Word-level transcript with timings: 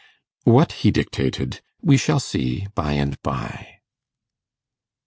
What 0.45 0.71
he 0.71 0.89
dictated, 0.89 1.61
we 1.83 1.95
shall 1.95 2.19
see 2.19 2.65
by 2.73 2.93
and 2.93 3.21
by. 3.21 3.81